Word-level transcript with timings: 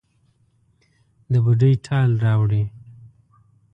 د 1.31 1.33
بوډۍ 1.43 1.73
ټال 1.85 2.11
راوړي 2.25 2.63